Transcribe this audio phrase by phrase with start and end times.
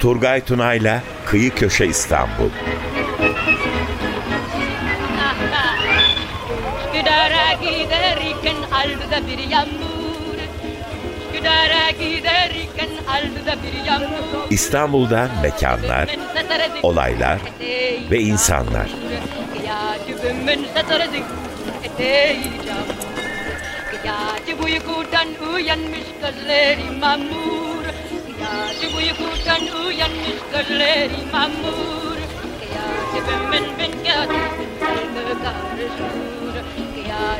[0.00, 2.50] Turgay Tunay'la Kıyı Köşe İstanbul.
[6.86, 10.38] Üsküdar'a giderken aldı bir yağmur
[11.28, 16.08] Üsküdar'a giderken aldı bir yağmur İstanbul'da mekanlar,
[16.82, 17.38] olaylar
[18.10, 18.90] ve insanlar.
[24.46, 27.84] Gece uykudan uyanmış gözleri mamur
[28.80, 32.16] Gece uykudan uyanmış gözleri mamur
[33.14, 34.26] Gece ben ben gece
[35.42, 36.64] karışır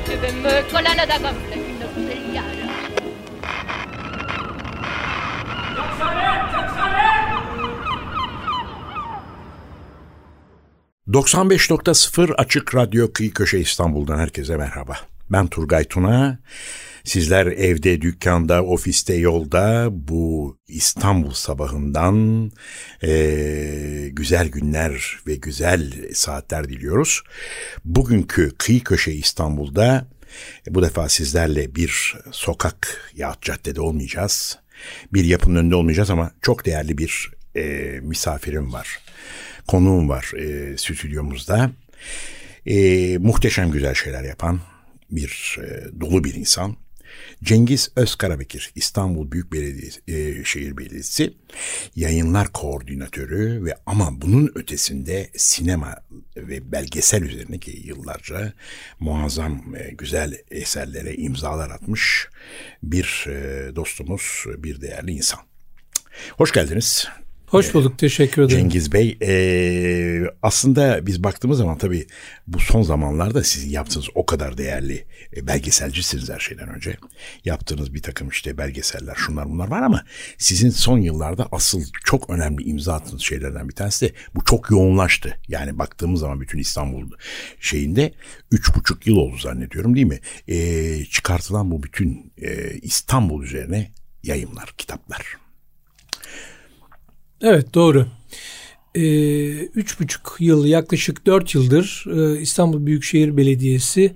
[0.07, 2.67] Gece ben da gamle yara
[11.09, 14.97] 95.0 Açık Radyo Kıyı Köşe İstanbul'dan herkese merhaba.
[15.31, 16.39] Ben Turgay Tuna.
[17.07, 22.51] Sizler evde, dükkanda, ofiste, yolda bu İstanbul sabahından
[23.03, 27.23] e, güzel günler ve güzel saatler diliyoruz.
[27.85, 30.09] Bugünkü Kıyı Köşe İstanbul'da
[30.69, 34.59] e, bu defa sizlerle bir sokak ya caddede olmayacağız.
[35.13, 37.63] Bir yapının önünde olmayacağız ama çok değerli bir e,
[38.03, 38.99] misafirim var
[39.67, 41.71] konuğum var e, stüdyomuzda.
[42.67, 44.61] E, muhteşem güzel şeyler yapan
[45.11, 46.86] bir e, dolu bir insan.
[47.43, 51.35] Cengiz Özkarabekir İstanbul Büyük Belediyesi, e, Şehir Belediyesi
[51.97, 55.95] yayınlar koordinatörü ve ama bunun ötesinde sinema
[56.37, 58.53] ve belgesel üzerine ki yıllarca
[59.01, 62.29] muazzam e, güzel eserlere imzalar atmış
[62.83, 65.41] bir e, dostumuz, bir değerli insan.
[66.37, 67.09] Hoş geldiniz.
[67.57, 68.61] Hoş bulduk, teşekkür ederim.
[68.61, 72.07] Cengiz Bey, e, aslında biz baktığımız zaman tabii
[72.47, 76.97] bu son zamanlarda sizin yaptığınız o kadar değerli e, belgeselcisiniz her şeyden önce.
[77.45, 80.05] Yaptığınız bir takım işte belgeseller, şunlar bunlar var ama
[80.39, 85.39] sizin son yıllarda asıl çok önemli imza attığınız şeylerden bir tanesi de bu çok yoğunlaştı.
[85.49, 87.11] Yani baktığımız zaman bütün İstanbul
[87.61, 88.13] şeyinde
[88.51, 90.21] üç buçuk yıl oldu zannediyorum değil mi?
[90.49, 93.93] E, çıkartılan bu bütün e, İstanbul üzerine
[94.23, 95.46] yayınlar, kitaplar.
[97.43, 98.07] Evet doğru.
[98.95, 104.15] Ee, üç buçuk yıl yaklaşık dört yıldır e, İstanbul Büyükşehir Belediyesi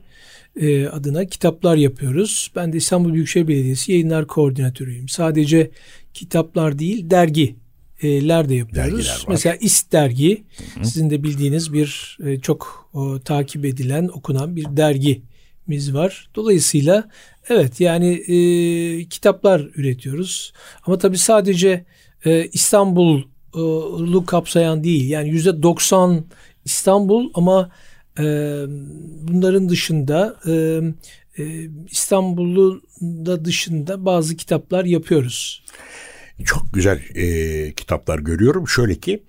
[0.60, 2.50] e, adına kitaplar yapıyoruz.
[2.56, 5.08] Ben de İstanbul Büyükşehir Belediyesi yayınlar koordinatörüyüm.
[5.08, 5.70] Sadece
[6.14, 9.24] kitaplar değil dergiler de yapıyoruz.
[9.28, 10.44] Mesela İst dergi
[10.74, 10.84] hı hı.
[10.84, 16.28] sizin de bildiğiniz bir e, çok o, takip edilen okunan bir dergimiz var.
[16.34, 17.08] Dolayısıyla
[17.48, 20.52] evet yani e, kitaplar üretiyoruz.
[20.86, 21.84] Ama tabii sadece
[22.24, 25.10] e, İstanbul'u kapsayan değil.
[25.10, 26.24] Yani yüzde 90
[26.64, 27.70] İstanbul ama
[28.18, 28.24] e,
[29.22, 30.80] bunların dışında e,
[31.38, 35.64] e, İstanbul'u da dışında bazı kitaplar yapıyoruz.
[36.44, 38.68] Çok güzel e, kitaplar görüyorum.
[38.68, 39.22] Şöyle ki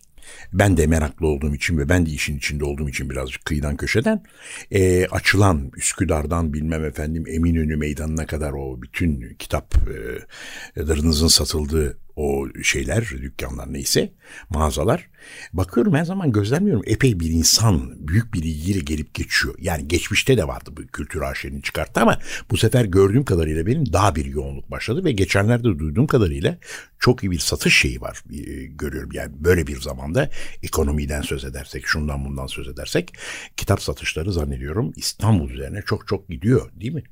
[0.54, 4.24] ben de meraklı olduğum için ve ben de işin içinde olduğum için birazcık kıyıdan köşeden
[4.72, 13.74] e, açılan Üsküdar'dan bilmem efendim Eminönü Meydanı'na kadar o bütün kitaplarınızın satıldığı o şeyler, dükkanlar
[13.74, 14.12] neyse,
[14.50, 15.10] mağazalar.
[15.54, 16.84] Bakıyorum her zaman gözlemliyorum.
[16.86, 19.56] Epey bir insan büyük bir ilgiyle gelip geçiyor.
[19.60, 22.20] Yani geçmişte de vardı bu kültür aşerini çıkarttı ama
[22.52, 26.58] bu sefer gördüğüm kadarıyla benim daha bir yoğunluk başladı ve geçenlerde duyduğum kadarıyla
[27.00, 29.10] çok iyi bir satış şeyi var e, görüyorum.
[29.14, 30.30] Yani böyle bir zamanda
[30.64, 33.14] ekonomiden söz edersek, şundan bundan söz edersek
[33.58, 37.04] kitap satışları zannediyorum İstanbul üzerine çok çok gidiyor değil mi?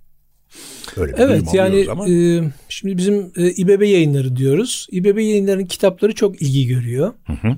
[0.98, 2.10] Öyle evet yani ama.
[2.10, 4.88] e, şimdi bizim e, İBB yayınları diyoruz.
[4.92, 7.14] İBB yayınlarının kitapları çok ilgi görüyor.
[7.26, 7.56] Hı hı.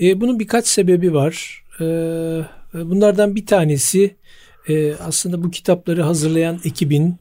[0.00, 1.64] E, bunun birkaç sebebi var.
[1.80, 1.84] E,
[2.74, 4.16] bunlardan bir tanesi
[4.68, 7.16] e, aslında bu kitapları hazırlayan ekibin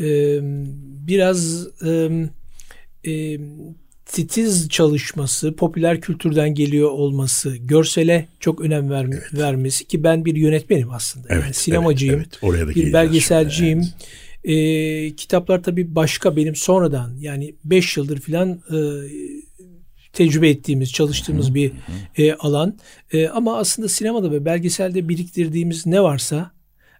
[0.00, 0.38] e,
[1.06, 2.10] biraz e,
[3.04, 3.38] e,
[4.12, 9.22] titiz çalışması, popüler kültürden geliyor olması, görsele çok önem ver, evet.
[9.32, 11.26] vermesi ki ben bir yönetmenim aslında.
[11.30, 12.44] Evet, yani sinemacıyım, evet, evet.
[12.44, 13.78] Oraya da bir belgeselciyim.
[13.78, 14.18] Evet.
[14.44, 18.78] E, kitaplar tabii başka benim sonradan yani 5 yıldır filan e,
[20.12, 21.72] tecrübe ettiğimiz, çalıştığımız bir
[22.16, 22.78] e, alan.
[23.12, 26.50] E, ama aslında sinemada ve belgeselde biriktirdiğimiz ne varsa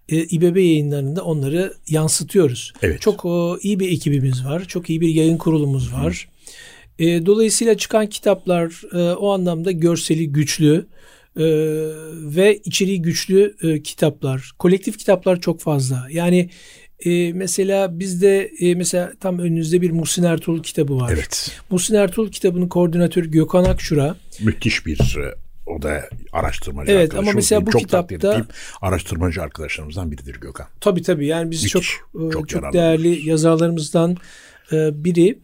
[0.09, 2.73] e, İBB yayınlarında onları yansıtıyoruz.
[2.81, 3.01] Evet.
[3.01, 4.65] Çok o, iyi bir ekibimiz var.
[4.65, 6.27] Çok iyi bir yayın kurulumuz var.
[6.99, 10.87] E, dolayısıyla çıkan kitaplar e, o anlamda görseli güçlü
[11.37, 11.45] e,
[12.35, 14.51] ve içeriği güçlü e, kitaplar.
[14.59, 16.07] Kolektif kitaplar çok fazla.
[16.11, 16.49] Yani
[17.05, 21.11] e, mesela bizde e, mesela tam önünüzde bir Muhsin Ertuğrul kitabı var.
[21.13, 21.61] Evet.
[21.69, 24.15] Muhsin Ertuğrul kitabının koordinatörü Gökhan Akşura.
[24.41, 25.35] Müthiş bir e,
[25.65, 28.45] o da araştırmacı evet, ama mesela bu çok kitapta
[28.81, 30.67] araştırmacı arkadaşlarımızdan biridir Gökhan.
[30.81, 34.17] Tabii tabii yani biz Müthiş, çok çok, çok değerli yazarlarımızdan
[34.71, 35.39] biri.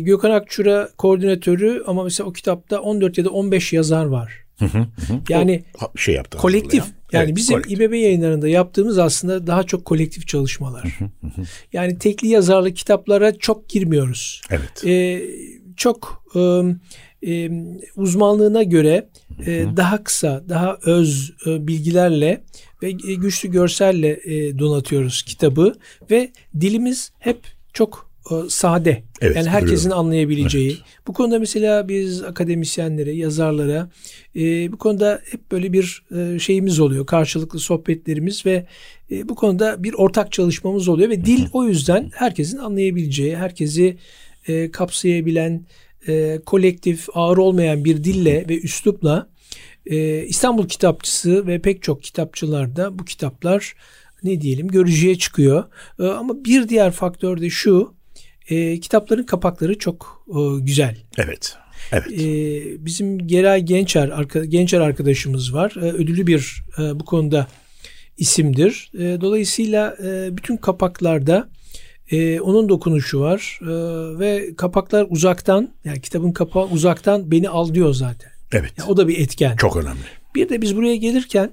[0.00, 4.32] Gökhan Akçura koordinatörü ama mesela o kitapta 14 ya da 15 yazar var.
[4.58, 5.20] Hı hı, hı.
[5.28, 6.38] Yani o şey yaptı.
[6.38, 6.84] Kolektif.
[7.12, 7.80] Yani evet, bizim kolektif.
[7.80, 10.98] İBB yayınlarında yaptığımız aslında daha çok kolektif çalışmalar.
[10.98, 11.46] Hı hı hı.
[11.72, 14.42] Yani tekli yazarlı kitaplara çok girmiyoruz.
[14.50, 14.84] Evet.
[14.86, 15.22] Ee,
[15.76, 16.62] çok e,
[17.32, 17.50] e,
[17.96, 19.08] uzmanlığına göre
[19.46, 22.42] e, daha kısa, daha öz e, bilgilerle
[22.82, 25.74] ve güçlü görselle e, donatıyoruz kitabı
[26.10, 27.38] ve dilimiz hep
[27.72, 28.07] çok
[28.48, 29.02] sade.
[29.20, 30.06] Evet, yani herkesin biliyorum.
[30.06, 30.70] anlayabileceği.
[30.70, 30.80] Evet.
[31.06, 33.90] Bu konuda mesela biz akademisyenlere, yazarlara
[34.36, 37.06] e, bu konuda hep böyle bir e, şeyimiz oluyor.
[37.06, 38.66] Karşılıklı sohbetlerimiz ve
[39.10, 43.96] e, bu konuda bir ortak çalışmamız oluyor ve dil o yüzden herkesin anlayabileceği, herkesi
[44.48, 45.66] e, kapsayabilen,
[46.08, 49.28] e, kolektif, ağır olmayan bir dille ve üslupla
[49.86, 53.74] e, İstanbul Kitapçısı ve pek çok kitapçılarda bu kitaplar
[54.22, 55.64] ne diyelim görücüye çıkıyor.
[56.00, 57.97] E, ama bir diğer faktör de şu
[58.50, 60.96] e, kitapların kapakları çok e, güzel.
[61.18, 61.56] Evet.
[61.92, 62.12] Evet.
[62.12, 65.74] E, bizim Geray Gençer arka, Gençer arkadaşımız var.
[65.76, 67.46] E, ödüllü bir e, bu konuda
[68.16, 68.90] isimdir.
[68.94, 71.48] E, dolayısıyla e, bütün kapaklarda
[72.10, 73.68] e, onun dokunuşu var e,
[74.18, 78.30] ve kapaklar uzaktan yani kitabın kapağı uzaktan beni al diyor zaten.
[78.52, 78.72] Evet.
[78.78, 79.56] Yani o da bir etken.
[79.56, 80.00] Çok önemli.
[80.34, 81.52] Bir de biz buraya gelirken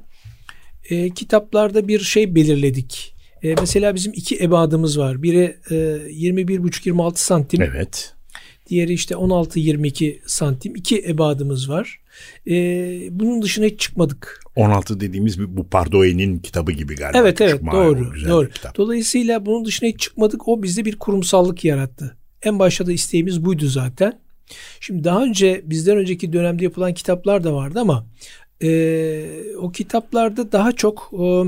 [0.89, 3.14] e, kitaplarda bir şey belirledik.
[3.45, 5.23] E, mesela bizim iki ebadımız var.
[5.23, 7.61] Biri e, 21,5-26 santim.
[7.61, 8.13] Evet.
[8.69, 10.75] Diğeri işte 16-22 santim.
[10.75, 11.99] İki ebadımız var.
[12.47, 12.53] E,
[13.11, 14.41] bunun dışına hiç çıkmadık.
[14.55, 17.17] 16 dediğimiz bu Pardoe'nin kitabı gibi galiba.
[17.17, 18.11] Evet evet doğru.
[18.27, 18.49] doğru.
[18.77, 20.47] Dolayısıyla bunun dışına hiç çıkmadık.
[20.47, 22.17] O bizde bir kurumsallık yarattı.
[22.43, 24.19] En başta da isteğimiz buydu zaten.
[24.79, 28.05] Şimdi daha önce bizden önceki dönemde yapılan kitaplar da vardı ama
[28.63, 31.43] e, o kitaplarda daha çok e,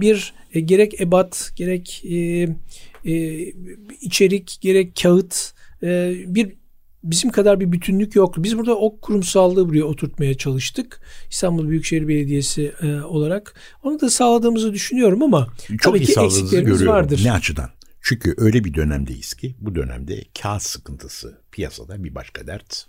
[0.00, 2.16] bir e, gerek ebat gerek e,
[3.04, 3.44] e,
[4.00, 6.60] içerik gerek kağıt e, bir
[7.04, 8.44] bizim kadar bir bütünlük yoktu.
[8.44, 11.00] Biz burada o kurumsallığı buraya oturtmaya çalıştık.
[11.30, 13.54] İstanbul Büyükşehir Belediyesi e, olarak.
[13.82, 17.20] Onu da sağladığımızı düşünüyorum ama Çok tabii ki eksiklerimiz vardır.
[17.24, 17.70] Ne açıdan?
[18.02, 22.86] Çünkü öyle bir dönemdeyiz ki bu dönemde kağıt sıkıntısı piyasada bir başka dert.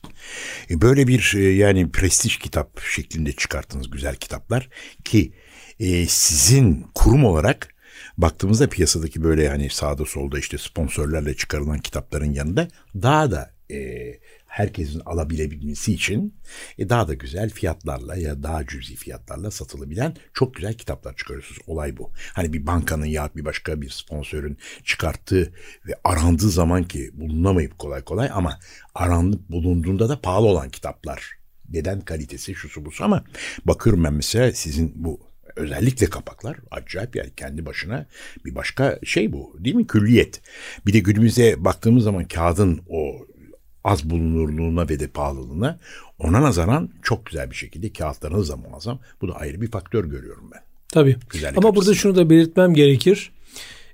[0.69, 4.69] E, böyle bir e, yani prestij kitap şeklinde çıkarttığınız güzel kitaplar
[5.03, 5.33] ki
[5.81, 7.75] e, sizin kurum olarak
[8.17, 14.11] baktığımızda piyasadaki böyle yani sağda solda işte sponsorlarla çıkarılan kitapların yanında daha da e,
[14.45, 16.35] herkesin alabilebilmesi için
[16.77, 21.61] e, daha da güzel fiyatlarla ya daha cüzi fiyatlarla satılabilen çok güzel kitaplar çıkarıyorsunuz.
[21.67, 22.11] Olay bu.
[22.33, 25.53] Hani bir bankanın ya bir başka bir sponsorun çıkarttığı
[25.87, 28.59] ve arandığı zaman ki bulunamayıp kolay kolay ama
[28.95, 31.41] aranıp bulunduğunda da pahalı olan kitaplar.
[31.69, 33.23] Neden kalitesi şusu busu ama
[33.65, 35.30] bakıyorum ben mesela sizin bu
[35.61, 38.05] özellikle kapaklar acayip yani kendi başına
[38.45, 40.41] bir başka şey bu değil mi külliyet.
[40.85, 43.27] Bir de günümüzde baktığımız zaman kağıdın o
[43.83, 45.79] az bulunurluğuna ve de pahalılığına
[46.19, 48.99] ona nazaran çok güzel bir şekilde kağıtlarınız da muazzam.
[49.21, 50.61] Bu da ayrı bir faktör görüyorum ben.
[50.89, 51.15] Tabii.
[51.29, 53.31] Güzellik Ama burada şunu da belirtmem gerekir.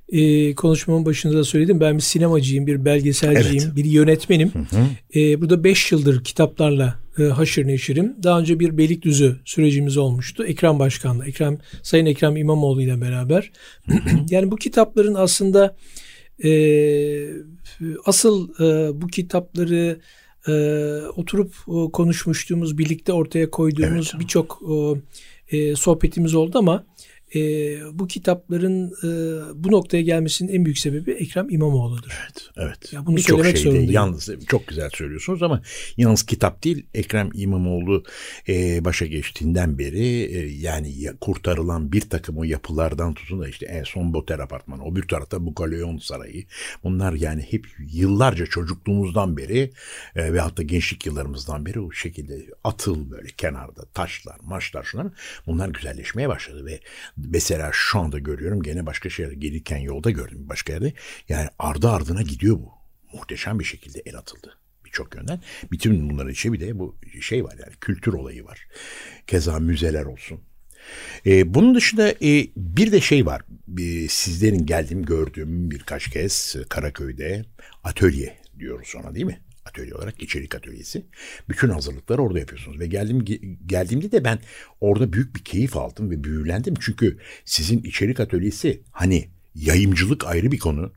[0.09, 1.79] Ee, konuşmamın başında da söyledim.
[1.79, 3.75] Ben bir sinemacıyım, bir belgeselciyim, evet.
[3.75, 4.51] bir yönetmenim.
[4.53, 5.19] Hı hı.
[5.19, 8.15] Ee, burada 5 yıldır kitaplarla e, haşır neşirim.
[8.23, 10.45] Daha önce bir Beylikdüzü sürecimiz olmuştu.
[10.45, 13.51] Ekrem Başkan'la, Ekrem, Sayın Ekrem İmamoğlu ile beraber.
[14.29, 15.75] yani bu kitapların aslında
[16.43, 16.51] e,
[18.05, 19.99] asıl e, bu kitapları
[20.47, 20.51] e,
[21.15, 24.21] oturup e, konuşmuştuğumuz, birlikte ortaya koyduğumuz evet.
[24.21, 24.61] birçok
[25.51, 26.85] e, sohbetimiz oldu ama
[27.37, 29.09] e, bu kitapların e,
[29.63, 32.19] bu noktaya gelmesinin en büyük sebebi Ekrem İmamoğlu'dur.
[32.21, 32.93] Evet, evet.
[32.93, 35.61] Ya bunu Birçok söylemek şeyde yalnız çok güzel söylüyorsunuz ama
[35.97, 38.03] yalnız kitap değil Ekrem İmamoğlu
[38.47, 43.83] e, başa geçtiğinden beri e, yani kurtarılan bir takım o yapılardan tutun da işte en
[43.83, 46.45] son Boter Apartmanı, o bir tarafta Bukaleon Sarayı.
[46.83, 49.71] Bunlar yani hep yıllarca çocukluğumuzdan beri
[50.15, 55.07] e, ve hatta gençlik yıllarımızdan beri o şekilde atıl böyle kenarda taşlar, maçlar şunlar
[55.47, 56.79] bunlar güzelleşmeye başladı ve
[57.29, 60.93] Mesela şu anda görüyorum gene başka şeyler gelirken yolda gördüm başka yerde.
[61.29, 62.71] Yani ardı ardına gidiyor bu.
[63.13, 65.39] Muhteşem bir şekilde el atıldı birçok yönden.
[65.71, 68.67] Bütün bunların içi bir de bu şey var yani kültür olayı var.
[69.27, 70.39] Keza müzeler olsun.
[71.25, 73.41] Ee, bunun dışında e, bir de şey var.
[73.79, 77.45] E, sizlerin geldiğim gördüğüm birkaç kez Karaköy'de
[77.83, 79.39] atölye diyoruz ona değil mi?
[79.67, 81.05] Atölye olarak içerik atölyesi.
[81.49, 83.25] Bütün hazırlıkları orada yapıyorsunuz ve geldim
[83.65, 84.39] geldiğimde de ben
[84.81, 86.73] orada büyük bir keyif aldım ve büyülendim.
[86.79, 90.93] Çünkü sizin içerik atölyesi hani yayımcılık ayrı bir konu.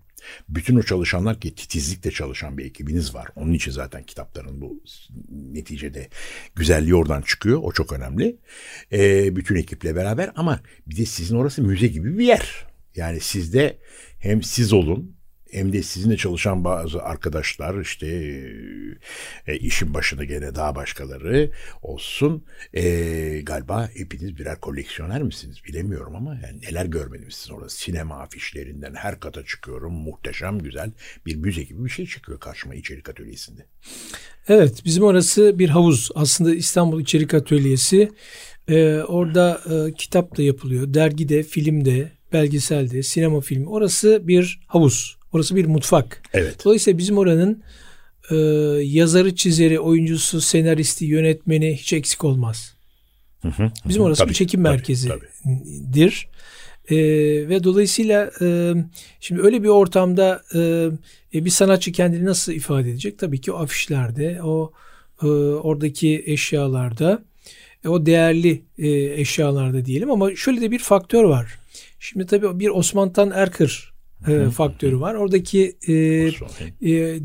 [0.49, 3.29] Bütün o çalışanlar ki titizlikle çalışan bir ekibiniz var.
[3.37, 4.83] Onun için zaten kitapların bu
[5.31, 6.09] neticede
[6.55, 7.61] güzelliği oradan çıkıyor.
[7.62, 8.37] O çok önemli.
[8.93, 12.67] E, bütün ekiple beraber ama bir de sizin orası müze gibi bir yer.
[12.97, 13.79] Yani sizde
[14.19, 15.17] hem siz olun
[15.52, 18.07] hem de sizinle çalışan bazı arkadaşlar işte
[19.47, 21.50] e, işin başında gene daha başkaları
[21.83, 22.45] olsun.
[22.75, 27.69] E, galiba hepiniz birer koleksiyoner misiniz bilemiyorum ama yani neler görmedim sizin orada.
[27.69, 29.92] Sinema afişlerinden her kata çıkıyorum.
[29.92, 30.92] Muhteşem güzel
[31.26, 33.66] bir müze gibi bir şey çıkıyor karşıma içerik atölyesinde.
[34.49, 36.11] Evet bizim orası bir havuz.
[36.14, 38.11] Aslında İstanbul İçerik Atölyesi.
[38.69, 40.95] Ee, orada e, kitap da yapılıyor.
[40.95, 43.69] Dergide, filmde, belgeselde, sinema filmi.
[43.69, 45.20] Orası bir havuz.
[45.32, 46.22] Orası bir mutfak.
[46.32, 46.64] Evet.
[46.64, 47.62] Dolayısıyla bizim oranın
[48.30, 48.37] e,
[48.84, 52.75] yazarı, çizeri, oyuncusu, senaristi, yönetmeni hiç eksik olmaz.
[53.42, 56.28] Hı hı, bizim orası tabii, bir çekim tabii, merkezidir.
[56.90, 56.96] E,
[57.49, 58.75] ve dolayısıyla e,
[59.20, 60.42] şimdi öyle bir ortamda
[61.34, 63.18] e, bir sanatçı kendini nasıl ifade edecek?
[63.18, 64.72] Tabii ki o afişlerde, o
[65.22, 67.22] e, oradaki eşyalarda,
[67.84, 68.88] e, o değerli e,
[69.20, 71.58] eşyalarda diyelim ama şöyle de bir faktör var.
[72.00, 73.89] Şimdi tabii bir Osman Tan Erkır
[74.29, 75.15] e, faktörü var.
[75.15, 76.33] Oradaki e, e,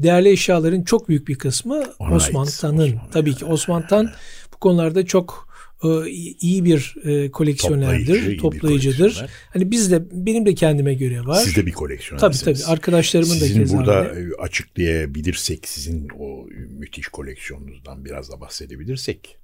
[0.04, 2.96] değerli eşyaların çok büyük bir kısmı Osman Tan'ın.
[3.12, 4.10] Tabii ki Osman Tan
[4.54, 5.46] bu konularda çok
[5.84, 6.10] e,
[6.40, 9.22] iyi bir e, koleksiyonerdir, Toplayıcı, toplayıcıdır.
[9.24, 11.42] Bir hani biz de benim de kendime göre var.
[11.44, 12.42] Siz de bir koleksiyonersiniz.
[12.42, 13.66] Tabii tabii arkadaşlarımın sizin da.
[13.66, 14.36] Sizin burada öyle.
[14.36, 16.46] açıklayabilirsek sizin o
[16.80, 19.38] müthiş koleksiyonunuzdan biraz da bahsedebilirsek.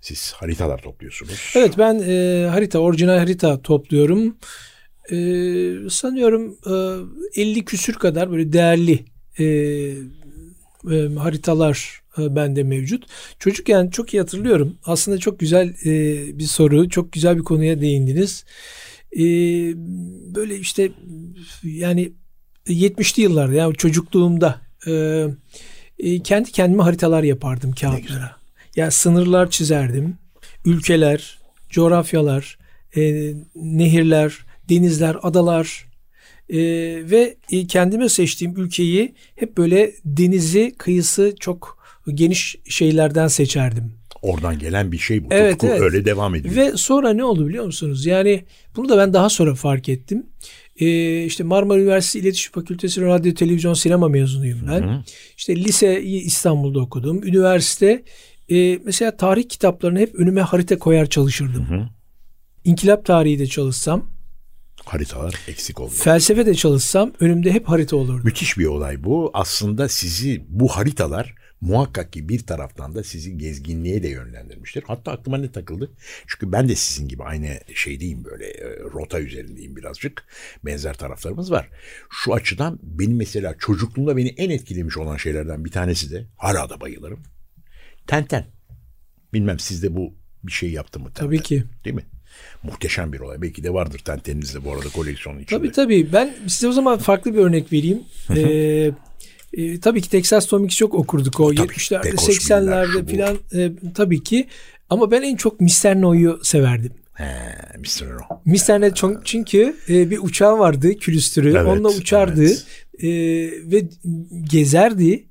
[0.00, 1.52] Siz haritalar topluyorsunuz.
[1.56, 4.36] Evet ben e, harita, orijinal harita topluyorum
[5.10, 6.58] e, sanıyorum
[7.36, 9.04] e, 50 küsür kadar böyle değerli
[9.38, 9.44] e,
[10.92, 13.04] e, haritalar e, bende mevcut.
[13.38, 14.76] Çocukken çok iyi hatırlıyorum.
[14.84, 18.44] Aslında çok güzel e, bir soru, çok güzel bir konuya değindiniz.
[19.12, 19.22] E,
[20.34, 20.90] böyle işte
[21.62, 22.12] yani
[22.66, 25.24] 70'li yıllarda yani çocukluğumda e,
[25.98, 28.36] e, kendi kendime haritalar yapardım kağıtlara.
[28.76, 30.18] Ya sınırlar çizerdim.
[30.64, 31.38] Ülkeler,
[31.70, 32.58] coğrafyalar,
[32.96, 35.86] e, nehirler, denizler, adalar
[36.48, 36.58] e,
[37.10, 41.78] ve e, kendime seçtiğim ülkeyi hep böyle denizi, kıyısı çok
[42.14, 43.92] geniş şeylerden seçerdim.
[44.22, 45.28] Oradan gelen bir şey bu.
[45.30, 45.80] Evet, Tutku evet.
[45.80, 46.56] öyle devam ediyor.
[46.56, 48.06] Ve sonra ne oldu biliyor musunuz?
[48.06, 48.44] Yani
[48.76, 50.26] bunu da ben daha sonra fark ettim.
[50.80, 54.82] Ee, işte Marmara Üniversitesi İletişim Fakültesi Radyo, Televizyon, Sinema mezunuyum ben.
[54.82, 55.02] Hı hı.
[55.36, 57.22] İşte liseyi İstanbul'da okudum.
[57.22, 58.02] Üniversite
[58.50, 61.68] e, mesela tarih kitaplarını hep önüme harita koyar çalışırdım.
[61.70, 61.88] Hı hı.
[62.64, 64.15] İnkılap tarihi de çalışsam
[64.88, 65.92] haritalar eksik oldu.
[65.94, 68.24] Felsefe de çalışsam önümde hep harita olurdu.
[68.24, 69.30] Müthiş bir olay bu.
[69.34, 74.84] Aslında sizi bu haritalar muhakkak ki bir taraftan da sizi gezginliğe de yönlendirmiştir.
[74.86, 75.90] Hatta aklıma ne takıldı?
[76.26, 80.24] Çünkü ben de sizin gibi aynı şeydeyim böyle e, rota üzerindeyim birazcık.
[80.64, 81.68] Benzer taraflarımız var.
[82.10, 86.80] Şu açıdan benim mesela çocukluğumda beni en etkilemiş olan şeylerden bir tanesi de hala da
[86.80, 87.22] bayılırım.
[88.06, 88.46] Tenten.
[89.32, 91.04] Bilmem sizde bu bir şey yaptı mı?
[91.04, 91.64] Tenten, Tabii ki.
[91.84, 92.04] Değil mi?
[92.62, 93.42] Muhteşem bir olay.
[93.42, 95.58] Belki de vardır tentenizde bu arada koleksiyonun içinde.
[95.58, 96.12] Tabii tabii.
[96.12, 98.02] Ben size o zaman farklı bir örnek vereyim.
[98.36, 98.90] ee,
[99.52, 104.46] e, tabii ki Texas Tom çok okurduk o tabii, 70'lerde 80'lerde filan e, tabii ki.
[104.90, 106.00] Ama ben en çok Mr.
[106.00, 106.92] No'yu severdim.
[107.12, 107.24] He,
[107.78, 108.06] Mr.
[108.06, 108.40] No.
[108.44, 108.80] Mr.
[108.80, 111.50] No çünkü e, bir uçağı vardı külüstürü.
[111.50, 112.64] Evet, Onunla uçardı evet.
[112.98, 113.08] e,
[113.72, 113.88] ve
[114.50, 115.24] gezerdi.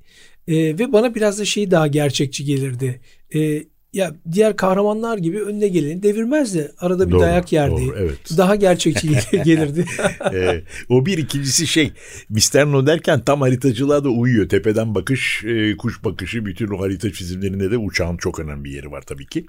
[0.48, 3.00] E, ve bana biraz da şey daha gerçekçi gelirdi.
[3.34, 3.62] E,
[3.96, 6.72] ya diğer kahramanlar gibi önüne geleni devirmezdi.
[6.78, 7.86] Arada bir doğru, dayak yerdi.
[7.86, 8.18] Doğru, evet.
[8.36, 9.08] Daha gerçekçi
[9.44, 9.84] gelirdi.
[10.32, 11.92] e, o bir ikincisi şey
[12.28, 14.48] Misterno derken tam haritacılığa da uyuyor.
[14.48, 18.90] Tepeden bakış, e, kuş bakışı bütün o harita çizimlerinde de uçağın çok önemli bir yeri
[18.90, 19.46] var tabii ki.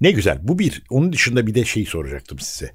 [0.00, 0.38] Ne güzel.
[0.42, 0.82] Bu bir.
[0.90, 2.72] Onun dışında bir de şey soracaktım size.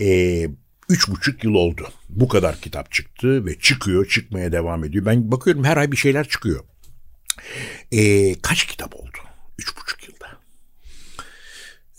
[0.00, 0.50] Eee
[0.88, 1.88] Üç buçuk yıl oldu.
[2.08, 5.06] Bu kadar kitap çıktı ve çıkıyor, çıkmaya devam ediyor.
[5.06, 6.64] Ben bakıyorum her ay bir şeyler çıkıyor.
[7.92, 9.18] Ee, kaç kitap oldu?
[9.58, 9.97] Üç buçuk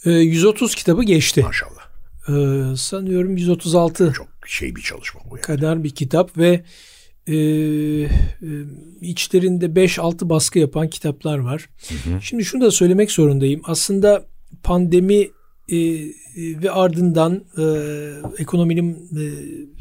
[0.05, 1.41] 130 ee, kitabı geçti.
[1.41, 1.89] Maşallah.
[2.29, 5.41] Ee, sanıyorum 136 çok şey bir çalışma bu yani.
[5.41, 6.63] kadar bir kitap ve
[7.27, 8.09] e, e
[9.01, 11.69] içlerinde 5-6 baskı yapan kitaplar var.
[11.89, 12.21] Hı hı.
[12.21, 13.61] Şimdi şunu da söylemek zorundayım.
[13.63, 14.25] Aslında
[14.63, 15.29] pandemi
[15.69, 15.77] e,
[16.35, 17.63] ve ardından e,
[18.41, 19.25] ekonominin e,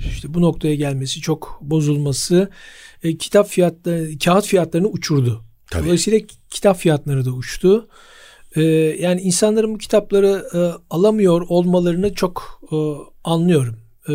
[0.09, 2.51] işte bu noktaya gelmesi, çok bozulması
[3.03, 5.45] e, kitap fiyatları, kağıt fiyatlarını uçurdu.
[5.71, 5.85] Tabii.
[5.85, 6.21] Dolayısıyla
[6.51, 7.89] kitap fiyatları da uçtu.
[8.59, 8.63] Ee,
[9.01, 10.59] yani insanların bu kitapları e,
[10.91, 12.77] alamıyor olmalarını çok e,
[13.25, 13.77] anlıyorum.
[14.09, 14.13] E,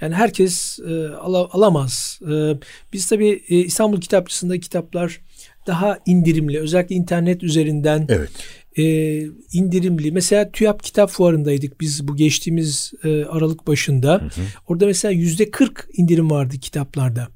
[0.00, 2.20] yani herkes e, ala, alamaz.
[2.22, 2.54] E,
[2.92, 5.20] biz tabii e, İstanbul Kitapçısı'nda kitaplar
[5.66, 6.60] daha indirimli.
[6.60, 8.30] Özellikle internet üzerinden evet.
[8.76, 8.84] e,
[9.52, 10.12] indirimli.
[10.12, 14.14] Mesela TÜYAP Kitap Fuarı'ndaydık biz bu geçtiğimiz e, Aralık başında.
[14.14, 14.46] Hı hı.
[14.68, 17.28] Orada mesela yüzde 40 indirim vardı kitaplarda.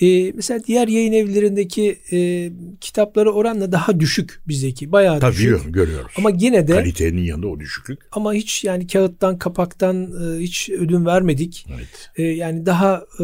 [0.00, 2.50] E, mesela diğer yayın evlerindeki e,
[2.80, 4.92] kitapları oranla daha düşük bizdeki.
[4.92, 5.46] Bayağı Tabii düşük.
[5.46, 6.12] Biliyorum, görüyoruz.
[6.16, 7.98] Ama yine de kalitenin yanında o düşüklük.
[8.12, 11.66] Ama hiç yani kağıttan, kapaktan e, hiç ödün vermedik.
[11.76, 12.10] Evet.
[12.16, 13.22] E, yani daha e,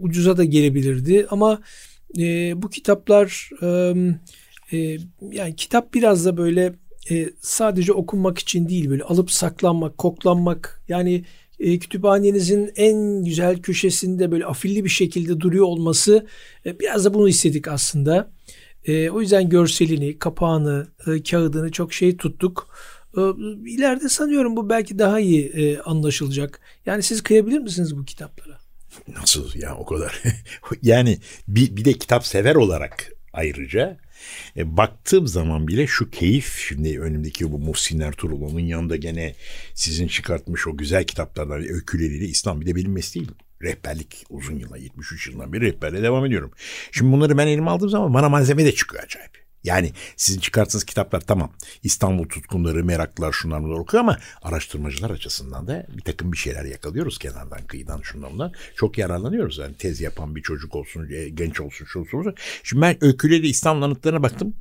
[0.00, 1.60] ucuza da gelebilirdi ama
[2.18, 3.94] e, bu kitaplar e,
[4.72, 4.98] e,
[5.32, 6.74] yani kitap biraz da böyle
[7.10, 11.24] e, sadece okunmak için değil böyle alıp saklanmak, koklanmak yani
[11.58, 16.26] e, kütüphanenizin en güzel köşesinde böyle afilli bir şekilde duruyor olması
[16.66, 18.32] e, biraz da bunu istedik aslında.
[18.84, 22.68] E, o yüzden görselini, kapağını, e, kağıdını çok şey tuttuk.
[23.16, 23.20] E,
[23.66, 26.60] ileride sanıyorum bu belki daha iyi e, anlaşılacak.
[26.86, 28.58] Yani siz kıyabilir misiniz bu kitaplara?
[29.08, 30.22] Nasıl ya o kadar.
[30.82, 31.18] yani
[31.48, 33.96] bir, bir de kitap sever olarak ayrıca
[34.56, 39.34] e, baktığım zaman bile şu keyif şimdi önümdeki bu Muhsin Ertuğrul onun yanında gene
[39.74, 43.28] sizin çıkartmış o güzel kitaplardan öyküleriyle İslam bir de benim mesleğim
[43.62, 46.50] rehberlik uzun yıllar 73 yıldan beri rehberle devam ediyorum.
[46.92, 49.43] Şimdi bunları ben elime aldığım zaman bana malzeme de çıkıyor acayip.
[49.64, 51.52] Yani sizin çıkarttığınız kitaplar tamam
[51.82, 57.18] İstanbul tutkunları, meraklılar şunlar bunlar okuyor ama araştırmacılar açısından da bir takım bir şeyler yakalıyoruz
[57.18, 58.52] kenardan, kıyıdan, şundan bundan.
[58.76, 59.58] Çok yararlanıyoruz.
[59.58, 62.34] Yani tez yapan bir çocuk olsun, e, genç olsun, şu olsun.
[62.62, 64.54] Şimdi ben öyküleri İstanbul anıtlarına baktım.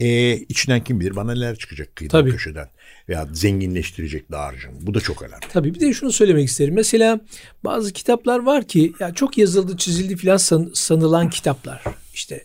[0.00, 2.30] Ee, içinden kim bilir bana neler çıkacak kıyıdan Tabii.
[2.30, 2.68] köşeden
[3.08, 4.72] veya zenginleştirecek dağarcığım.
[4.80, 5.40] Bu da çok önemli.
[5.48, 6.74] Tabii bir de şunu söylemek isterim.
[6.74, 7.20] Mesela
[7.64, 11.84] bazı kitaplar var ki ya çok yazıldı çizildi filan san, sanılan kitaplar.
[12.14, 12.44] İşte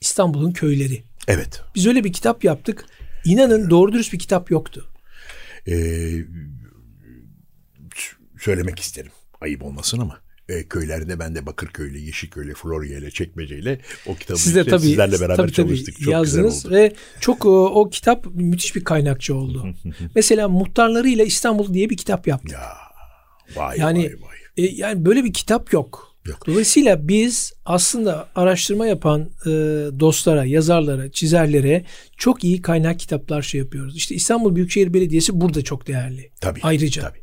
[0.00, 1.09] İstanbul'un köyleri.
[1.28, 1.62] Evet.
[1.74, 2.84] Biz öyle bir kitap yaptık.
[3.24, 4.88] İnanın doğru dürüst bir kitap yoktu.
[5.68, 6.24] Ee,
[8.38, 9.12] söylemek isterim.
[9.40, 14.64] Ayıp olmasın ama e, köylerde ben de Bakırköy'le, Yeşilköy'le, Florya'yla, Çekmece'yle o kitabı Siz de
[14.64, 15.94] tabii, sizlerle beraber tabii, çalıştık.
[15.94, 16.76] Tabii, çok yazdınız güzel oldu.
[16.76, 19.74] Ve çok o, o kitap müthiş bir kaynakçı oldu.
[20.14, 22.52] Mesela Muhtarlarıyla İstanbul diye bir kitap yaptık.
[22.52, 22.72] Ya,
[23.56, 24.36] vay yani, vay vay.
[24.56, 26.09] E, yani böyle bir kitap yok.
[26.26, 26.46] Yok.
[26.46, 29.50] Dolayısıyla biz aslında araştırma yapan e,
[30.00, 31.84] dostlara, yazarlara, çizerlere
[32.16, 33.96] çok iyi kaynak kitaplar şey yapıyoruz.
[33.96, 36.30] İşte İstanbul Büyükşehir Belediyesi burada çok değerli.
[36.40, 36.60] Tabii.
[36.62, 37.02] Ayrıca.
[37.02, 37.20] Tabii.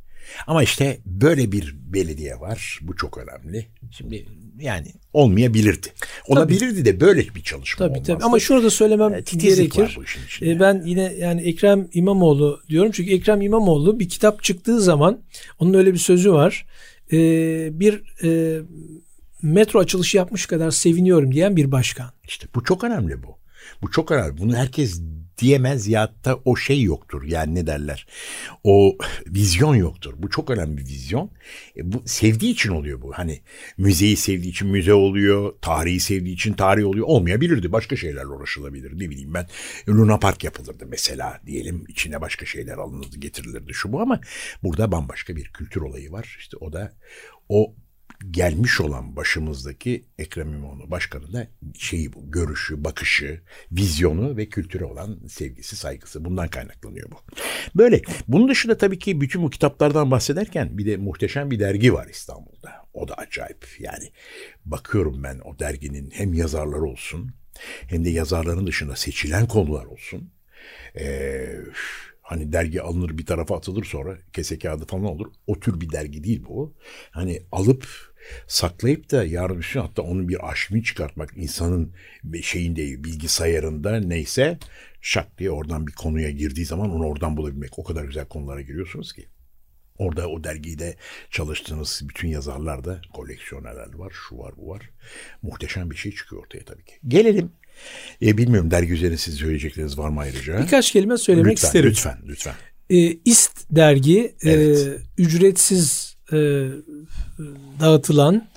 [0.48, 2.80] Ama işte böyle bir belediye var.
[2.82, 3.68] Bu çok önemli.
[3.92, 4.26] Şimdi
[4.60, 5.88] yani olmayabilirdi.
[6.28, 6.86] Olabilirdi tabii.
[6.86, 8.14] de böyle bir çalışma tabii, olmazdı.
[8.14, 8.24] Tabii.
[8.24, 9.98] Ama şunu da söylemem evet, gerekir.
[10.42, 12.92] Ee, ben yine yani Ekrem İmamoğlu diyorum.
[12.92, 15.20] Çünkü Ekrem İmamoğlu bir kitap çıktığı zaman
[15.60, 16.66] onun öyle bir sözü var
[17.12, 17.20] e,
[17.80, 18.62] bir e,
[19.42, 22.12] metro açılışı yapmış kadar seviniyorum diyen bir başkan.
[22.24, 23.38] İşte bu çok önemli bu.
[23.82, 24.38] Bu çok önemli.
[24.38, 25.02] Bunu herkes
[25.38, 27.24] diyemez ya da o şey yoktur.
[27.24, 28.08] Yani ne derler?
[28.64, 30.14] O vizyon yoktur.
[30.18, 31.32] Bu çok önemli bir vizyon.
[31.78, 33.14] E, bu sevdiği için oluyor bu.
[33.14, 33.42] Hani
[33.78, 35.54] müzeyi sevdiği için müze oluyor.
[35.62, 37.06] Tarihi sevdiği için tarih oluyor.
[37.08, 37.72] Olmayabilirdi.
[37.72, 38.94] Başka şeylerle uğraşılabilir.
[38.94, 39.48] Ne bileyim ben.
[39.90, 41.86] Luna Park yapılırdı mesela diyelim.
[41.88, 44.22] içine başka şeyler alınırdı, getirilirdi şu bu ama
[44.64, 46.36] burada bambaşka bir kültür olayı var.
[46.40, 46.94] İşte o da
[47.50, 47.76] o
[48.32, 55.20] gelmiş olan başımızdaki Ekrem İmamoğlu başkanı da şeyi bu, görüşü, bakışı, vizyonu ve kültüre olan
[55.28, 57.16] sevgisi, saygısı bundan kaynaklanıyor bu.
[57.76, 58.02] Böyle.
[58.28, 62.88] Bunun dışında tabii ki bütün bu kitaplardan bahsederken bir de muhteşem bir dergi var İstanbul'da.
[62.94, 63.66] O da acayip.
[63.80, 64.12] Yani
[64.66, 67.34] bakıyorum ben o derginin hem yazarları olsun
[67.88, 70.32] hem de yazarların dışında seçilen konular olsun.
[71.00, 71.50] Ee,
[72.28, 75.28] Hani dergi alınır bir tarafa atılır sonra kese kağıdı falan olur.
[75.48, 76.76] O tür bir dergi değil bu.
[77.12, 77.88] Hani alıp
[78.48, 81.94] saklayıp da yarın üstüne hatta onun bir aşmini çıkartmak insanın
[82.42, 84.58] şeyinde bilgisayarında neyse
[85.02, 87.80] şak diye oradan bir konuya girdiği zaman onu oradan bulabilmek.
[87.80, 89.28] O kadar güzel konulara giriyorsunuz ki.
[89.98, 90.96] Orada o dergide
[91.30, 94.90] çalıştığınız bütün yazarlar da koleksiyonerler var, şu var, bu var.
[95.42, 96.94] Muhteşem bir şey çıkıyor ortaya tabii ki.
[97.08, 97.52] Gelelim
[98.22, 100.60] e, bilmiyorum dergi üzerine siz söyleyecekleriniz var mı ayrıca?
[100.60, 101.90] Birkaç kelime söylemek lütfen, isterim.
[101.90, 102.54] Lütfen, lütfen.
[102.90, 104.88] E, İst dergi e, evet.
[104.88, 106.38] e, ücretsiz e,
[107.80, 108.48] dağıtılan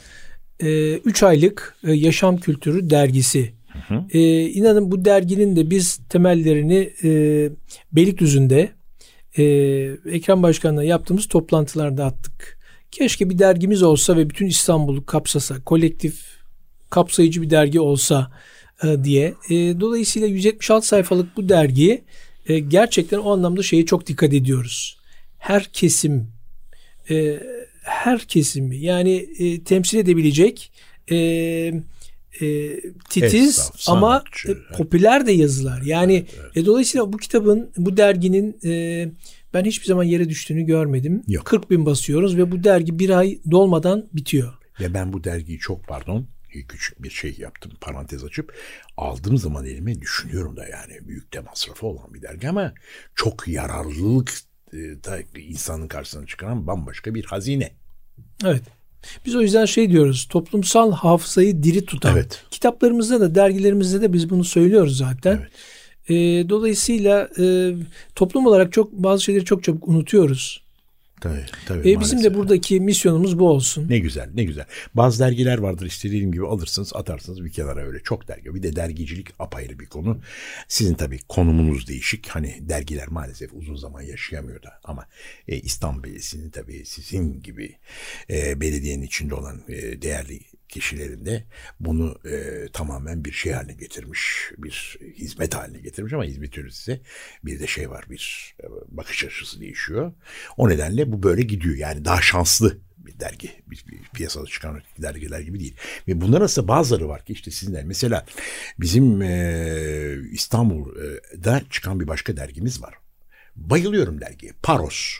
[0.60, 3.52] e, 3 aylık e, yaşam kültürü dergisi.
[3.68, 4.04] Hı hı.
[4.10, 7.10] E, inanın bu derginin de biz temellerini e,
[7.92, 8.70] Beylikdüzü'nde
[9.38, 9.42] e,
[10.10, 12.58] Ekrem Başkan'la yaptığımız toplantılarda attık.
[12.90, 16.24] Keşke bir dergimiz olsa ve bütün İstanbul'u kapsasa, kolektif
[16.90, 18.49] kapsayıcı bir dergi olsa e,
[19.04, 19.34] diye.
[19.50, 22.04] E, dolayısıyla 176 sayfalık bu dergi
[22.46, 24.98] e, gerçekten o anlamda şeye çok dikkat ediyoruz.
[25.38, 26.26] Her kesim
[27.10, 27.40] e,
[27.82, 30.72] her kesimi yani e, temsil edebilecek
[31.10, 31.16] e,
[32.40, 35.82] e, titiz Esnaf, ama sanatçı, e, popüler de yazılar.
[35.82, 36.56] Yani evet, evet.
[36.56, 39.08] E, dolayısıyla bu kitabın, bu derginin e,
[39.54, 41.22] ben hiçbir zaman yere düştüğünü görmedim.
[41.28, 41.44] Yok.
[41.44, 44.52] 40 bin basıyoruz ve bu dergi bir ay dolmadan bitiyor.
[44.80, 48.54] Ve ben bu dergiyi çok pardon küçük bir şey yaptım parantez açıp
[48.96, 52.74] aldığım zaman elime düşünüyorum da yani büyük de masrafı olan bir dergi ama
[53.14, 54.32] çok yararlılık
[54.72, 57.72] e, insanın karşısına çıkaran bambaşka bir hazine.
[58.44, 58.62] Evet.
[59.26, 62.12] Biz o yüzden şey diyoruz toplumsal hafızayı diri tutan.
[62.12, 62.44] Evet.
[62.50, 65.40] Kitaplarımızda da dergilerimizde de biz bunu söylüyoruz zaten.
[65.40, 65.50] Evet.
[66.10, 67.74] E, dolayısıyla e,
[68.14, 70.62] toplum olarak çok bazı şeyleri çok çabuk unutuyoruz.
[71.20, 73.86] Tabii, tabii, e, bizim de buradaki misyonumuz bu olsun.
[73.88, 74.64] Ne güzel, ne güzel.
[74.94, 77.98] Bazı dergiler vardır istediğim gibi alırsınız, atarsınız bir kenara öyle.
[78.04, 78.54] Çok dergi.
[78.54, 80.20] Bir de dergicilik apayrı bir konu.
[80.68, 82.28] Sizin tabii konumunuz değişik.
[82.28, 84.80] Hani dergiler maalesef uzun zaman yaşayamıyor da.
[84.84, 85.06] Ama
[85.48, 87.76] e, İstanbul Belediyesi'nin tabii sizin gibi
[88.30, 91.44] e, belediyenin içinde olan e, değerli kişilerinde
[91.80, 97.00] bunu e, tamamen bir şey haline getirmiş, bir hizmet haline getirmiş ama hizmet size
[97.44, 100.12] bir de şey var, bir e, bakış açısı değişiyor.
[100.56, 101.76] O nedenle bu böyle gidiyor.
[101.76, 105.76] Yani daha şanslı bir dergi, bir, bir piyasada çıkan dergiler gibi değil.
[106.08, 107.82] Ve bunlar arasında bazıları var ki işte sizinle.
[107.82, 108.26] Mesela
[108.78, 112.94] bizim e, İstanbul'da çıkan bir başka dergimiz var.
[113.56, 114.52] Bayılıyorum dergiye.
[114.62, 115.14] Paros.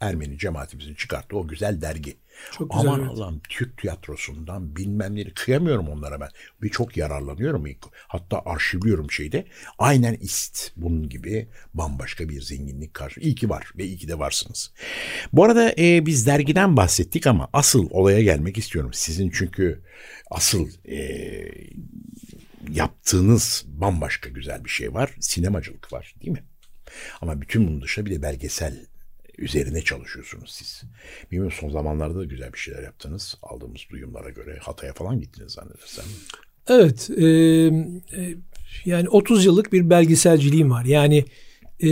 [0.00, 2.16] Ermeni cemaatimizin çıkarttığı o güzel dergi.
[2.52, 3.10] Çok güzel, Aman evet.
[3.10, 6.28] Allah'ım Türk tiyatrosundan bilmem neleri kıyamıyorum onlara ben.
[6.62, 7.64] Bir çok yararlanıyorum.
[8.08, 9.44] Hatta arşivliyorum şeyde.
[9.78, 13.20] Aynen ist bunun gibi bambaşka bir zenginlik karşı.
[13.20, 14.72] İyi ki var ve iyi ki de varsınız.
[15.32, 18.90] Bu arada e, biz dergiden bahsettik ama asıl olaya gelmek istiyorum.
[18.94, 19.82] Sizin çünkü
[20.30, 20.98] asıl e,
[22.70, 25.14] yaptığınız bambaşka güzel bir şey var.
[25.20, 26.44] Sinemacılık var değil mi?
[27.20, 28.86] Ama bütün bunun dışında bir de belgesel
[29.38, 30.82] üzerine çalışıyorsunuz siz.
[31.30, 33.38] Bilmiyorum son zamanlarda da güzel bir şeyler yaptınız.
[33.42, 36.04] Aldığımız duyumlara göre Hatay'a falan gittiniz zannedersem.
[36.68, 37.10] Evet.
[37.10, 37.24] E,
[38.84, 40.84] yani 30 yıllık bir belgeselciliğim var.
[40.84, 41.24] Yani
[41.80, 41.88] e,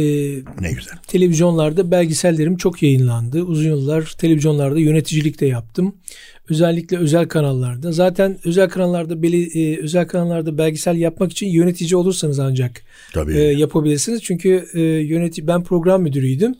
[0.60, 0.94] ne güzel.
[1.08, 3.42] Televizyonlarda belgesellerim çok yayınlandı.
[3.42, 5.94] Uzun yıllar televizyonlarda yöneticilik de yaptım.
[6.48, 7.92] Özellikle özel kanallarda.
[7.92, 13.36] Zaten özel kanallarda beli, e, özel kanallarda belgesel yapmak için yönetici olursanız ancak Tabii.
[13.36, 14.22] E, yapabilirsiniz.
[14.22, 16.54] Çünkü e, yönetici ben program müdürüydüm.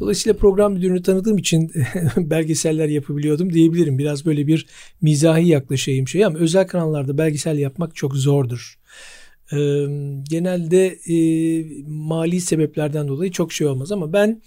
[0.00, 1.72] Dolayısıyla program müdürünü tanıdığım için
[2.16, 3.98] belgeseller yapabiliyordum diyebilirim.
[3.98, 4.66] Biraz böyle bir
[5.00, 8.77] mizahi yaklaşayım şey ama özel kanallarda belgesel yapmak çok zordur.
[9.52, 9.56] E,
[10.30, 11.16] genelde e,
[11.86, 14.42] mali sebeplerden dolayı çok şey olmaz ama ben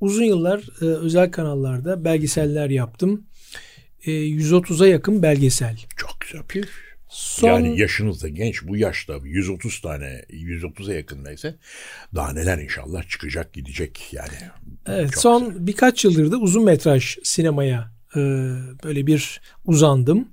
[0.00, 3.26] uzun yıllar e, özel kanallarda belgeseller yaptım
[4.06, 5.78] e, 130'a yakın belgesel.
[5.96, 6.42] Çok güzel.
[6.54, 6.68] bir
[7.12, 7.48] Son...
[7.48, 11.56] Yani yaşınızda genç bu yaşta 130 tane 130'a yakın neyse
[12.14, 14.50] daha neler inşallah çıkacak gidecek yani.
[14.86, 15.66] Evet son güzel.
[15.66, 18.20] birkaç yıldır da uzun metraj sinemaya e,
[18.84, 20.28] böyle bir uzandım.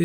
[0.00, 0.04] E,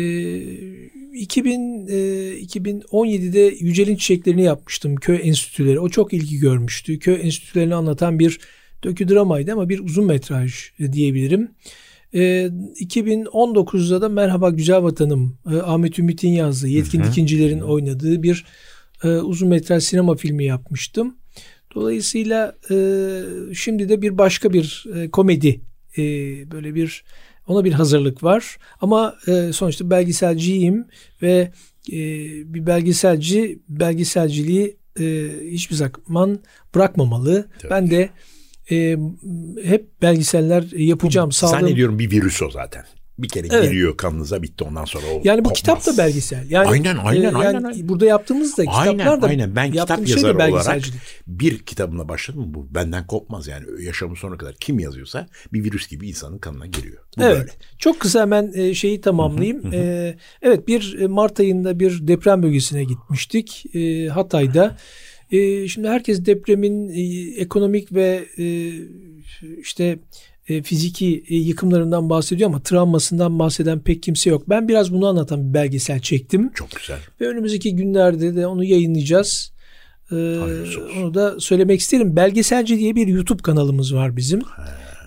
[1.14, 1.94] 2000 e,
[2.40, 5.80] 2017'de Yücel'in çiçeklerini yapmıştım köy enstitüleri.
[5.80, 6.98] O çok ilgi görmüştü.
[6.98, 8.40] Köy enstitülerini anlatan bir
[8.84, 10.54] döküdramaydı ama bir uzun metraj
[10.92, 11.50] diyebilirim.
[12.14, 12.20] E,
[12.80, 18.44] 2019'da da Merhaba Güzel Vatanım e, Ahmet Ümit'in yazdığı Yetkin hı Dikincilerin oynadığı bir
[19.04, 21.16] e, uzun metraj sinema filmi yapmıştım.
[21.74, 22.76] Dolayısıyla e,
[23.54, 25.60] şimdi de bir başka bir e, komedi
[25.98, 26.02] e,
[26.50, 27.04] böyle bir
[27.46, 28.58] ona bir hazırlık var.
[28.80, 30.86] Ama e, sonuçta belgeselciyim
[31.22, 31.52] ve
[31.92, 31.98] e,
[32.54, 36.38] bir belgeselci belgeselciliği e, hiçbir zaman
[36.74, 37.48] bırakmamalı.
[37.58, 37.70] Tabii.
[37.70, 38.10] Ben de
[38.70, 38.96] e,
[39.62, 41.32] hep belgeseller yapacağım.
[41.32, 41.60] Sağlığım...
[41.60, 42.84] Zannediyorum bir virüs o zaten.
[43.18, 43.70] Bir kere evet.
[43.70, 45.58] giriyor kanınıza bitti ondan sonra o Yani bu kopmaz.
[45.58, 46.50] kitap da belgesel.
[46.50, 47.88] Yani, aynen aynen e, yani aynen.
[47.88, 49.56] Burada yaptığımız da kitaplar aynen, da aynen.
[49.56, 50.82] Ben kitap şey yazarı olarak
[51.26, 56.08] bir kitabımla başladım bu benden kopmaz yani yaşamın sonuna kadar kim yazıyorsa bir virüs gibi
[56.08, 57.04] insanın kanına giriyor.
[57.18, 57.38] Bu evet.
[57.38, 57.50] Böyle.
[57.78, 59.72] Çok kısa hemen e, şeyi tamamlayayım.
[59.72, 63.64] ee, evet bir e, Mart ayında bir deprem bölgesine gitmiştik.
[63.74, 64.76] Ee, Hatay'da.
[65.30, 67.00] E, şimdi herkes depremin e,
[67.40, 68.24] ekonomik ve
[69.58, 69.98] işte
[70.48, 74.48] e, fiziki e, yıkımlarından bahsediyor ama travmasından bahseden pek kimse yok.
[74.48, 76.50] Ben biraz bunu anlatan bir belgesel çektim.
[76.54, 76.98] Çok güzel.
[77.20, 79.54] Ve önümüzdeki günlerde de onu yayınlayacağız.
[80.12, 80.14] Ee,
[80.98, 82.16] onu da söylemek isterim.
[82.16, 84.42] Belgeselci diye bir YouTube kanalımız var bizim.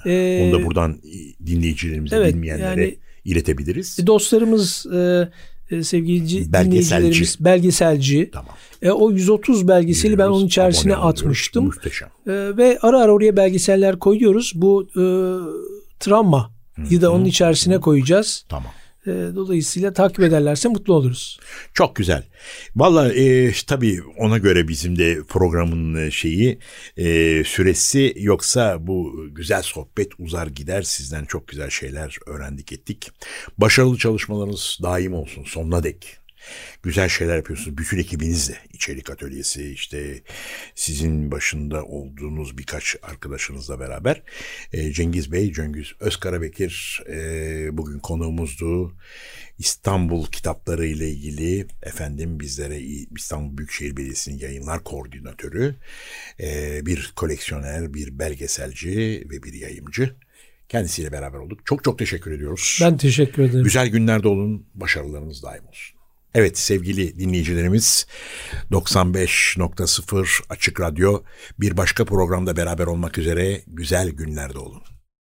[0.05, 1.01] Ee, onu da buradan
[1.45, 4.07] dinleyicilerimize evet, bilmeyenlere yani, iletebiliriz.
[4.07, 5.29] Dostlarımız e,
[5.71, 8.29] e, sevgili dinleyicilerimiz belgeselci.
[8.33, 8.55] Tamam.
[8.81, 11.65] E, o 130 belgeseli ben onun içerisine atmıştım.
[11.65, 12.09] Muhteşem.
[12.27, 14.51] E, ve ara ara oraya belgeseller koyuyoruz.
[14.55, 15.03] Bu e,
[15.99, 18.45] travmayı da onun içerisine koyacağız.
[18.49, 18.71] Tamam.
[19.07, 21.39] E, dolayısıyla takip ederlerse mutlu oluruz.
[21.73, 22.23] Çok güzel.
[22.75, 26.59] Valla e, tabii ona göre bizim de programın e, şeyi
[26.97, 30.81] e, süresi yoksa bu güzel sohbet uzar gider.
[30.81, 33.11] Sizden çok güzel şeyler öğrendik ettik.
[33.57, 36.26] Başarılı çalışmalarınız daim olsun sonuna dek.
[36.83, 37.77] Güzel şeyler yapıyorsunuz.
[37.77, 40.21] Bütün ekibinizle içerik atölyesi işte
[40.75, 44.23] sizin başında olduğunuz birkaç arkadaşınızla beraber.
[44.73, 48.95] E, Cengiz Bey, Cengiz Özkarabekir e, bugün konuğumuzdu.
[49.59, 52.79] İstanbul kitapları ile ilgili efendim bizlere
[53.15, 55.75] İstanbul Büyükşehir Belediyesi'nin yayınlar koordinatörü,
[56.39, 60.15] e, bir koleksiyoner, bir belgeselci ve bir yayımcı
[60.69, 61.65] Kendisiyle beraber olduk.
[61.65, 62.79] Çok çok teşekkür ediyoruz.
[62.81, 63.63] Ben teşekkür ederim.
[63.63, 64.65] Güzel günlerde olun.
[64.73, 65.96] Başarılarınız daim olsun.
[66.37, 68.07] Evet sevgili dinleyicilerimiz
[68.71, 71.23] 95.0 Açık Radyo
[71.59, 74.96] bir başka programda beraber olmak üzere güzel günlerde olun.